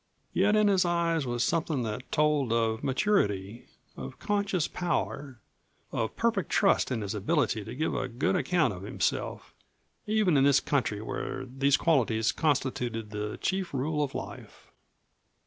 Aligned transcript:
Yet 0.33 0.55
in 0.55 0.67
his 0.67 0.83
eyes 0.83 1.27
was 1.27 1.43
something 1.43 1.83
that 1.83 2.11
told 2.11 2.51
of 2.51 2.83
maturity, 2.83 3.67
of 3.95 4.17
conscious 4.17 4.67
power, 4.67 5.39
of 5.91 6.15
perfect 6.15 6.49
trust 6.49 6.89
in 6.91 7.01
his 7.01 7.13
ability 7.13 7.63
to 7.63 7.75
give 7.75 7.93
a 7.93 8.07
good 8.07 8.35
account 8.35 8.73
of 8.73 8.81
himself, 8.81 9.53
even 10.07 10.37
in 10.37 10.43
this 10.43 10.59
country 10.59 11.01
where 11.03 11.45
these 11.45 11.77
qualities 11.77 12.31
constituted 12.31 13.11
the 13.11 13.37
chief 13.43 13.75
rule 13.75 14.01
of 14.03 14.15
life. 14.15 14.71